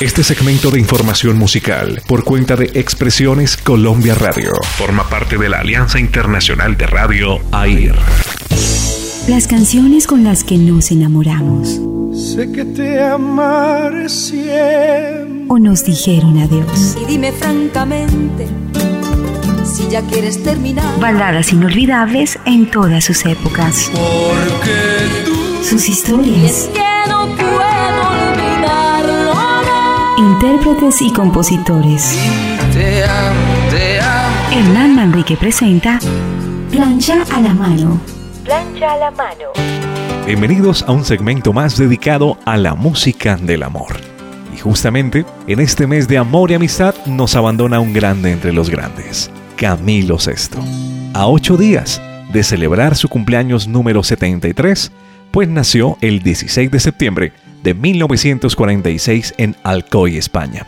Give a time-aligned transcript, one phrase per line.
[0.00, 5.60] Este segmento de información musical, por cuenta de Expresiones Colombia Radio, forma parte de la
[5.60, 7.96] Alianza Internacional de Radio AIR.
[9.28, 11.78] Las canciones con las que nos enamoramos.
[12.14, 15.44] Sé que te amaré siempre.
[15.48, 16.96] O nos dijeron adiós.
[17.02, 18.48] Y dime francamente
[19.64, 20.98] si ya quieres terminar.
[20.98, 23.90] Baladas inolvidables en todas sus épocas.
[23.92, 25.36] Porque tú.
[25.62, 26.70] Sus historias.
[26.72, 27.19] que no
[30.60, 32.18] Intérpretes y compositores.
[32.74, 34.36] Te amo, te amo.
[34.52, 35.98] Hernán Manrique presenta
[36.70, 37.98] Plancha a la mano.
[38.44, 39.52] Plancha a la mano.
[40.26, 43.96] Bienvenidos a un segmento más dedicado a la música del amor.
[44.54, 48.68] Y justamente en este mes de amor y amistad nos abandona un grande entre los
[48.68, 50.58] grandes, Camilo VI.
[51.14, 52.02] A ocho días
[52.34, 54.92] de celebrar su cumpleaños número 73,
[55.30, 60.66] pues nació el 16 de septiembre de 1946 en Alcoy, España.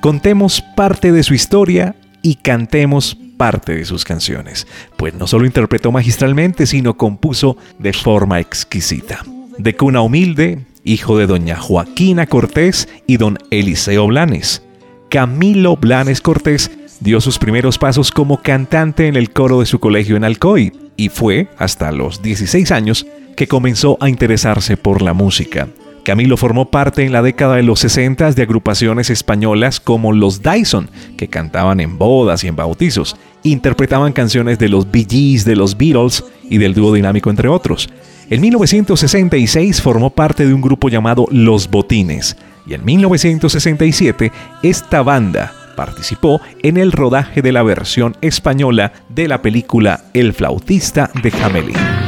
[0.00, 5.92] Contemos parte de su historia y cantemos parte de sus canciones, pues no solo interpretó
[5.92, 9.24] magistralmente, sino compuso de forma exquisita.
[9.58, 14.62] De cuna humilde, hijo de doña Joaquina Cortés y don Eliseo Blanes.
[15.08, 20.16] Camilo Blanes Cortés dio sus primeros pasos como cantante en el coro de su colegio
[20.16, 23.06] en Alcoy y fue hasta los 16 años
[23.36, 25.68] que comenzó a interesarse por la música.
[26.04, 30.90] Camilo formó parte en la década de los 60 de agrupaciones españolas como los Dyson,
[31.16, 35.78] que cantaban en bodas y en bautizos, interpretaban canciones de los Bee Gees, de los
[35.78, 37.88] Beatles y del dúo dinámico entre otros.
[38.28, 44.30] En 1966 formó parte de un grupo llamado Los Botines y en 1967
[44.62, 51.10] esta banda participó en el rodaje de la versión española de la película El flautista
[51.22, 52.03] de Hamelin.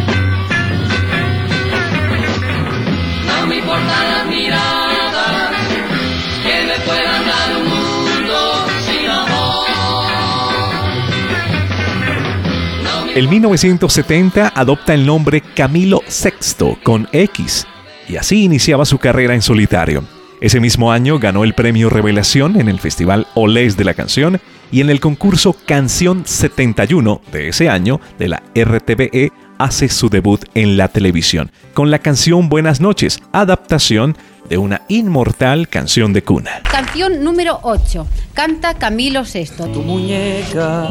[13.17, 17.67] En 1970 adopta el nombre Camilo VI con X
[18.11, 20.05] y así iniciaba su carrera en solitario.
[20.42, 24.39] Ese mismo año ganó el premio Revelación en el Festival Olés de la Canción
[24.70, 30.45] y en el concurso Canción 71 de ese año de la RTVE hace su debut
[30.55, 34.14] en la televisión con la canción Buenas noches, adaptación
[34.51, 36.61] de una inmortal canción de cuna.
[36.70, 38.07] Canción número 8.
[38.35, 39.73] Canta Camilo VI.
[39.73, 40.86] Tu muñeca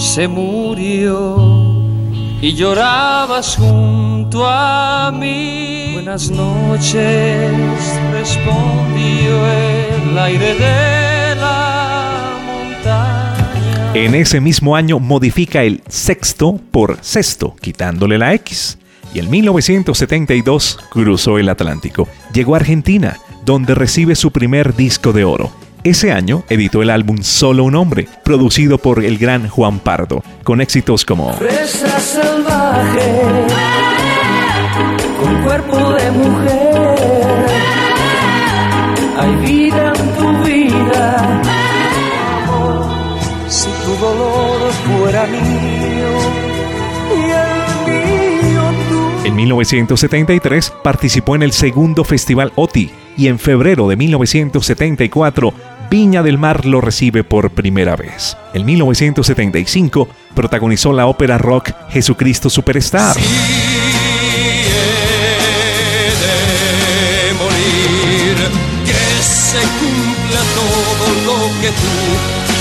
[0.00, 1.36] se murió
[2.40, 5.90] y llorabas junto a mí.
[5.92, 7.52] Buenas noches,
[8.10, 13.92] respondió el aire de la montaña.
[13.92, 18.78] En ese mismo año modifica el sexto por sexto, quitándole la X.
[19.12, 22.08] Y en 1972 cruzó el Atlántico.
[22.32, 25.52] Llegó a Argentina, donde recibe su primer disco de oro.
[25.82, 30.60] Ese año editó el álbum Solo un hombre, producido por el gran Juan Pardo, con
[30.60, 33.22] éxitos como Fresa salvaje,
[35.18, 37.46] con cuerpo de mujer.
[39.18, 41.42] Hay vida en tu vida.
[43.48, 45.40] Si tu dolor fuera mío
[47.16, 47.70] y el.
[49.24, 55.52] En 1973 participó en el segundo Festival OTI y en febrero de 1974
[55.90, 58.36] Viña del Mar lo recibe por primera vez.
[58.54, 63.16] En 1975 protagonizó la ópera rock Jesucristo Superstar.
[63.16, 63.22] de
[67.34, 68.36] morir,
[68.86, 71.94] que se cumpla todo lo que tú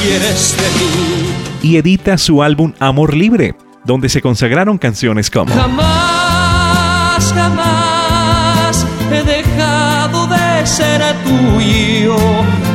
[0.02, 1.30] quieres de mí.
[1.62, 10.28] y edita su álbum Amor Libre, donde se consagraron canciones como Jamás, jamás he dejado
[10.28, 12.18] de ser tuyo,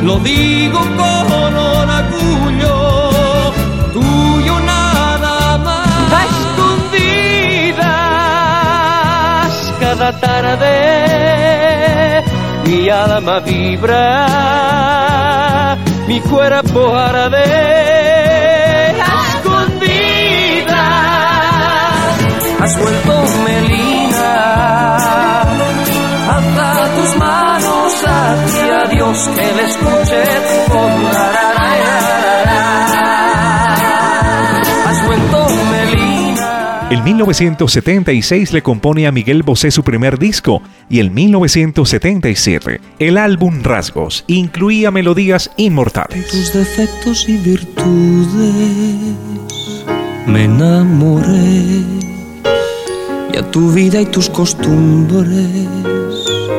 [0.05, 2.75] lo digo con orgullo,
[3.91, 6.13] tuyo nada más.
[6.13, 7.73] A escondidas
[9.79, 10.73] cada tarde
[12.65, 14.05] mi alma vibra,
[16.07, 17.49] mi cuerpo arde.
[19.11, 20.75] A escondidas
[22.61, 23.13] has vuelto
[23.45, 23.85] Melina.
[26.27, 30.23] Alza tus manos hacia Dios que le escuche
[30.67, 31.99] con la, la, la,
[32.45, 34.89] la, la.
[34.89, 36.87] Has vuelto Melina.
[36.89, 43.63] En 1976 le compone a Miguel Bosé su primer disco y en 1977 el álbum
[43.63, 46.27] Rasgos incluía melodías inmortales.
[46.27, 49.15] tus defectos y virtudes
[50.27, 52.14] me enamoré
[53.35, 55.67] y a tu vida y tus costumbres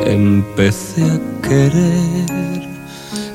[0.05, 2.67] empecé a querer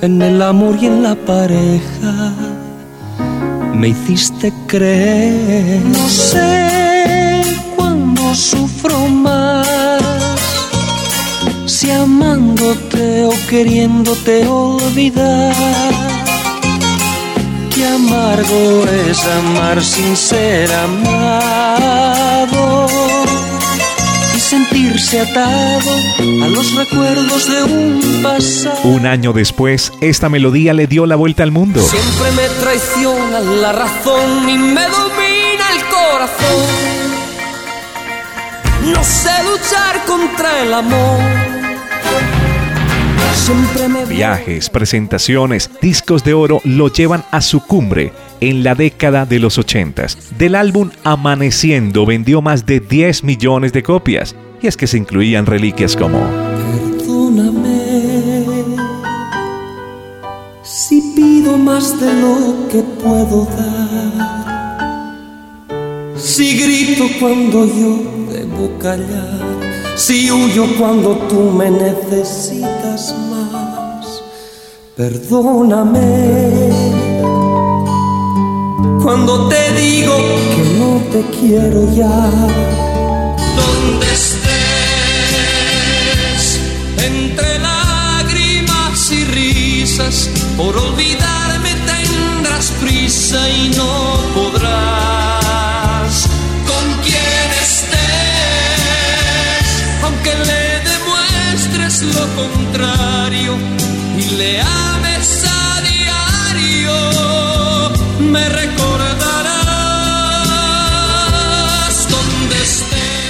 [0.01, 2.33] en el amor y en la pareja.
[3.75, 7.43] Me hiciste creer, no sé
[7.77, 10.07] cuándo sufro más,
[11.67, 15.53] si amándote o queriéndote olvidar.
[17.95, 22.13] Amargo es amar sin ser amado
[24.53, 25.91] sentirse atado
[26.45, 28.83] a los recuerdos de un pasado.
[28.85, 31.81] Un año después, esta melodía le dio la vuelta al mundo.
[31.81, 36.67] Siempre me traiciona la razón y me domina el corazón.
[38.93, 41.21] No sé luchar contra el amor.
[44.07, 48.13] Viajes, presentaciones, discos de oro lo llevan a su cumbre
[48.43, 50.07] en la década de los 80.
[50.37, 55.47] Del álbum Amaneciendo vendió más de 10 millones de copias y es que se incluían
[55.47, 56.19] reliquias como
[56.99, 58.43] Perdóname
[60.65, 64.43] si pido más de lo que puedo dar.
[66.17, 67.97] Si grito cuando yo
[68.33, 69.39] debo callar,
[69.95, 74.21] si huyo cuando tú me necesitas más.
[74.97, 77.02] Perdóname
[79.03, 80.17] cuando te digo
[80.55, 82.31] que no te quiero ya.
[83.57, 84.61] Donde estés,
[86.99, 96.29] entre lágrimas y risas, por olvidarme tendrás prisa y no podrás.
[96.67, 97.91] Con quien estés,
[100.03, 103.53] aunque le demuestres lo contrario
[104.17, 105.52] y le ames a
[108.51, 108.73] me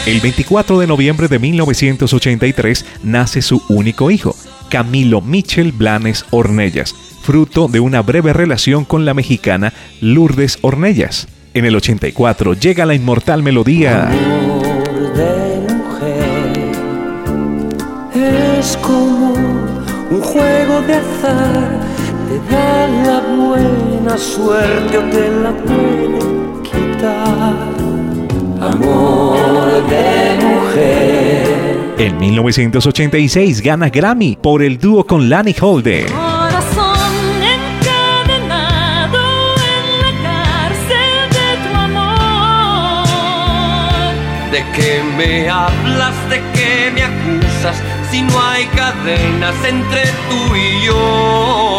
[0.04, 4.34] El 24 de noviembre de 1983 nace su único hijo,
[4.68, 11.28] Camilo Michel Blanes Ornellas, fruto de una breve relación con la mexicana Lourdes Ornellas.
[11.54, 14.08] En el 84 llega la inmortal melodía.
[14.08, 16.72] Amor de mujer
[18.58, 19.34] es como
[20.10, 21.80] un juego de azar,
[22.32, 26.18] te da la buena suerte o te la puede
[26.62, 27.54] quitar
[28.60, 29.36] amor
[29.88, 31.94] de mujer.
[31.98, 36.06] En 1986 gana Grammy por el dúo con Lani Holder.
[36.06, 37.12] Corazón
[37.58, 39.20] encadenado
[39.76, 43.04] en la cárcel de tu amor.
[44.52, 46.14] ¿De qué me hablas?
[46.30, 47.76] ¿De qué me acusas?
[48.10, 51.71] Si no hay cadenas entre tú y yo.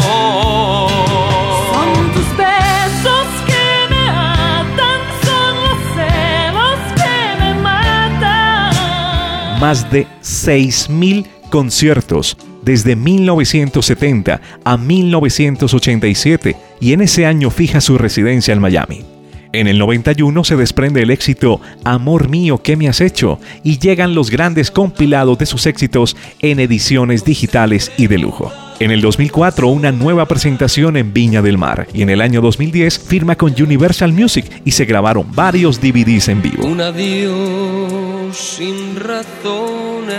[9.63, 18.53] Más de 6.000 conciertos desde 1970 a 1987 y en ese año fija su residencia
[18.53, 19.05] en Miami.
[19.53, 23.39] En el 91 se desprende el éxito Amor mío, ¿qué me has hecho?
[23.63, 28.51] y llegan los grandes compilados de sus éxitos en ediciones digitales y de lujo.
[28.81, 32.99] En el 2004 una nueva presentación en Viña del Mar y en el año 2010
[32.99, 36.65] firma con Universal Music y se grabaron varios DVDs en vivo.
[36.65, 38.02] Un adiós
[38.33, 40.17] sin razones.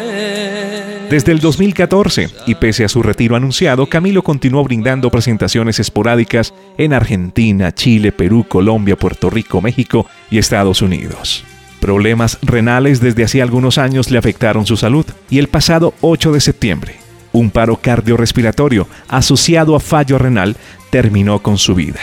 [1.11, 6.93] Desde el 2014 y pese a su retiro anunciado, Camilo continuó brindando presentaciones esporádicas en
[6.93, 11.44] Argentina, Chile, Perú, Colombia, Puerto Rico, México y Estados Unidos.
[11.81, 16.41] Problemas renales desde hacía algunos años le afectaron su salud y el pasado 8 de
[16.41, 17.05] septiembre
[17.35, 20.56] un paro cardiorrespiratorio asociado a fallo renal
[20.91, 22.01] terminó con su vida.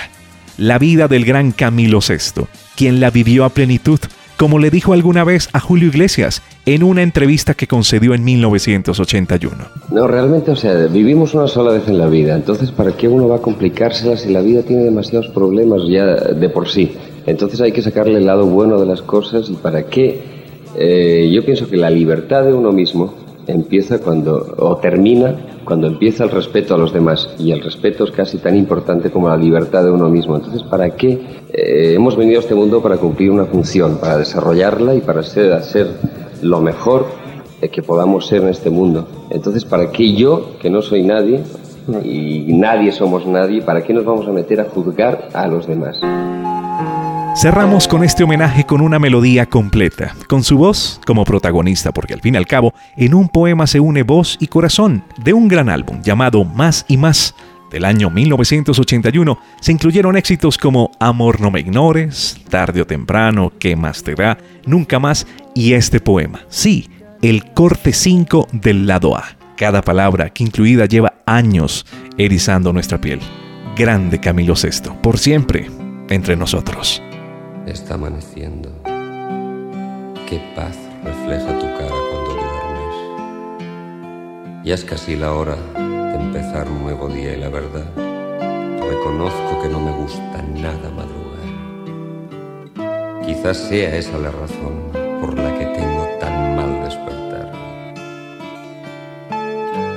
[0.57, 2.43] La vida del gran Camilo VI,
[2.75, 3.99] quien la vivió a plenitud,
[4.41, 9.55] como le dijo alguna vez a Julio Iglesias en una entrevista que concedió en 1981.
[9.91, 13.27] No, realmente, o sea, vivimos una sola vez en la vida, entonces ¿para qué uno
[13.27, 16.91] va a complicársela si la vida tiene demasiados problemas ya de por sí?
[17.27, 20.19] Entonces hay que sacarle el lado bueno de las cosas y para qué...
[20.75, 23.13] Eh, yo pienso que la libertad de uno mismo
[23.45, 27.29] empieza cuando, o termina cuando empieza el respeto a los demás.
[27.39, 30.35] Y el respeto es casi tan importante como la libertad de uno mismo.
[30.35, 31.19] Entonces, ¿para qué
[31.51, 35.53] eh, hemos venido a este mundo para cumplir una función, para desarrollarla y para ser,
[35.53, 35.87] hacer
[36.41, 37.05] lo mejor
[37.71, 39.07] que podamos ser en este mundo?
[39.29, 41.41] Entonces, ¿para qué yo, que no soy nadie,
[42.03, 45.99] y nadie somos nadie, ¿para qué nos vamos a meter a juzgar a los demás?
[47.33, 52.19] Cerramos con este homenaje con una melodía completa, con su voz como protagonista, porque al
[52.19, 55.69] fin y al cabo, en un poema se une voz y corazón de un gran
[55.69, 57.33] álbum llamado Más y Más.
[57.71, 63.77] Del año 1981 se incluyeron éxitos como Amor no me ignores, Tarde o temprano, ¿Qué
[63.77, 64.37] más te da?
[64.65, 66.41] Nunca más y este poema.
[66.49, 66.89] Sí,
[67.21, 69.23] el corte 5 del lado A.
[69.55, 71.85] Cada palabra que incluida lleva años
[72.17, 73.21] erizando nuestra piel.
[73.77, 75.69] Grande Camilo VI, por siempre
[76.09, 77.01] entre nosotros.
[77.67, 78.69] Está amaneciendo.
[80.27, 82.95] Qué paz refleja tu cara cuando duermes.
[84.65, 89.69] Ya es casi la hora de empezar un nuevo día y la verdad, reconozco que
[89.69, 91.21] no me gusta nada madrugar.
[93.25, 94.91] Quizás sea esa la razón
[95.21, 97.51] por la que tengo tan mal despertar.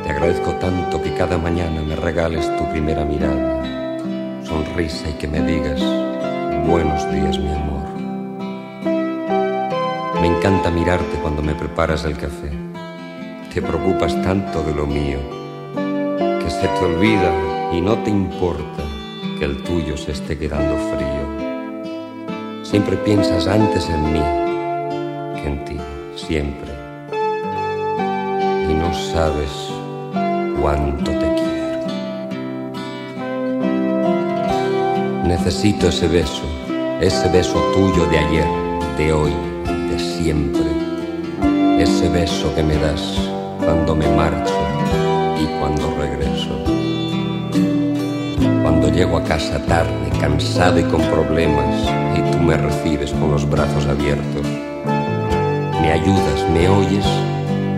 [0.05, 3.97] Te agradezco tanto que cada mañana me regales tu primera mirada,
[4.45, 6.04] sonrisa y que me digas
[6.67, 7.85] buenos días mi amor.
[10.21, 12.51] Me encanta mirarte cuando me preparas el café.
[13.53, 15.19] Te preocupas tanto de lo mío
[16.41, 18.83] que se te olvida y no te importa
[19.39, 22.65] que el tuyo se esté quedando frío.
[22.65, 24.23] Siempre piensas antes en mí
[25.41, 25.77] que en ti,
[26.17, 26.73] siempre.
[28.71, 29.71] Y no sabes
[30.61, 31.55] cuánto te quiero.
[35.25, 36.45] Necesito ese beso,
[37.07, 38.47] ese beso tuyo de ayer,
[38.97, 39.33] de hoy,
[39.91, 40.65] de siempre.
[41.79, 43.03] Ese beso que me das
[43.63, 44.55] cuando me marcho
[45.39, 46.49] y cuando regreso.
[48.63, 51.75] Cuando llego a casa tarde, cansado y con problemas,
[52.17, 54.47] y tú me recibes con los brazos abiertos.
[55.83, 57.07] Me ayudas, me oyes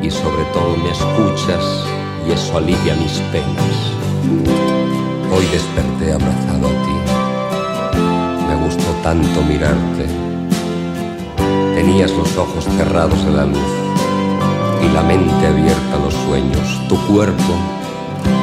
[0.03, 1.65] y sobre todo me escuchas
[2.29, 3.77] y eso alivia mis penas.
[5.35, 7.06] Hoy desperté abrazado a ti.
[9.07, 10.05] Tanto mirarte.
[11.77, 13.73] Tenías los ojos cerrados a la luz
[14.83, 17.55] y la mente abierta a los sueños, tu cuerpo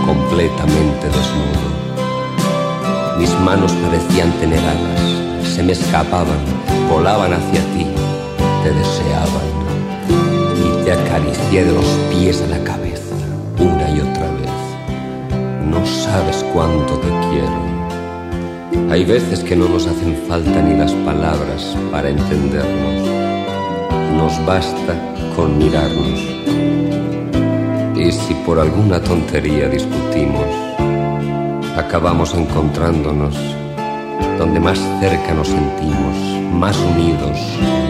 [0.05, 1.67] completamente desnudo.
[3.19, 6.39] Mis manos parecían tener alas, se me escapaban,
[6.89, 7.85] volaban hacia ti,
[8.63, 9.49] te deseaban
[10.55, 13.15] y te acaricié de los pies a la cabeza,
[13.59, 15.67] una y otra vez.
[15.69, 17.72] No sabes cuánto te quiero.
[18.89, 23.07] Hay veces que no nos hacen falta ni las palabras para entendernos.
[24.17, 24.95] Nos basta
[25.35, 26.19] con mirarnos.
[27.95, 30.45] Y si por alguna tontería discutimos,
[31.75, 33.35] acabamos encontrándonos
[34.37, 36.17] donde más cerca nos sentimos,
[36.53, 37.37] más unidos,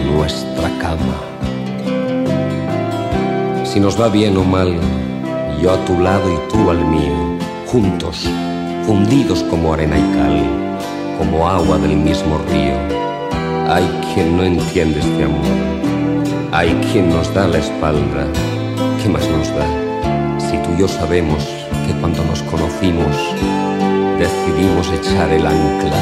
[0.06, 1.34] nuestra cama.
[3.64, 4.74] Si nos va bien o mal,
[5.60, 8.28] yo a tu lado y tú al mío, juntos,
[8.86, 10.63] fundidos como arena y cal,
[11.18, 12.74] como agua del mismo río.
[13.68, 15.44] Hay quien no entiende este amor,
[16.52, 18.26] hay quien nos da la espalda.
[19.02, 19.66] ¿Qué más nos da?
[20.38, 21.44] Si tú y yo sabemos
[21.86, 23.16] que cuando nos conocimos,
[24.18, 26.00] decidimos echar el ancla.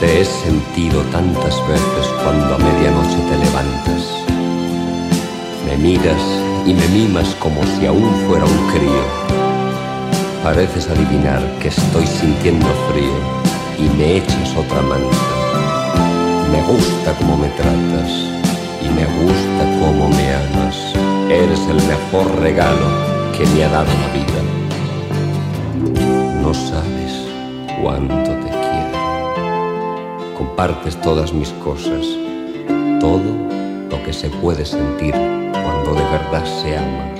[0.00, 4.24] Te he sentido tantas veces cuando a medianoche te levantas.
[5.64, 6.22] Me miras
[6.66, 9.23] y me mimas como si aún fuera un crío.
[10.44, 13.16] Pareces adivinar que estoy sintiendo frío
[13.78, 15.08] y me echas otra manta.
[16.52, 18.10] Me gusta cómo me tratas
[18.82, 20.76] y me gusta cómo me amas.
[21.30, 22.86] Eres el mejor regalo
[23.34, 24.42] que me ha dado la vida.
[26.42, 27.26] No sabes
[27.80, 28.98] cuánto te quiero.
[30.36, 32.04] Compartes todas mis cosas,
[33.00, 33.32] todo
[33.90, 35.14] lo que se puede sentir
[35.52, 37.14] cuando de verdad se ama.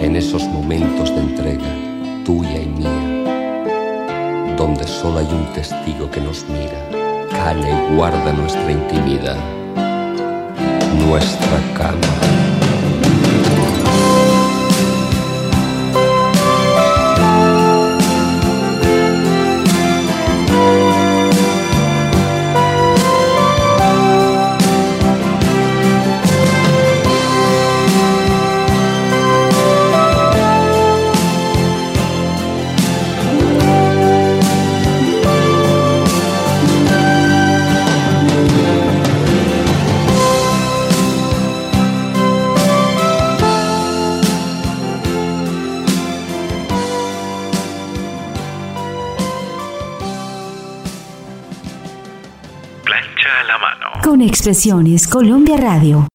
[0.00, 1.81] En esos momentos de entrega,
[2.24, 8.70] tuya y mía, donde solo hay un testigo que nos mira, calla y guarda nuestra
[8.70, 9.36] intimidad,
[11.06, 12.51] nuestra cama.
[54.42, 56.08] Expresiones Colombia Radio.